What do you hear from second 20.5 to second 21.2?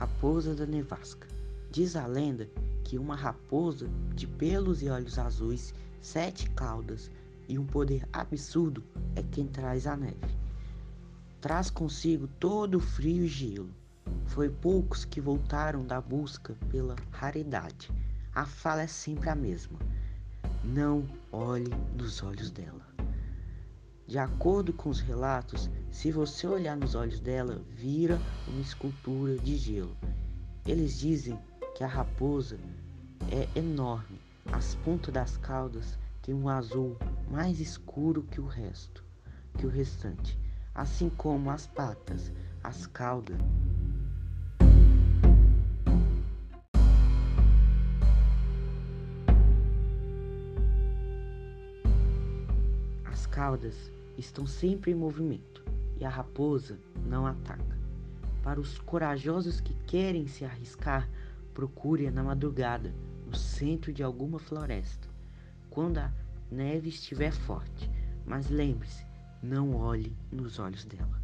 Não